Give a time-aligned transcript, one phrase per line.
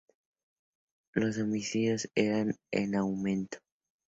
[1.13, 3.59] Los homicidios irán en aumento.